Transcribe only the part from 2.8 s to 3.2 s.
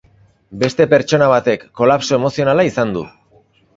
du.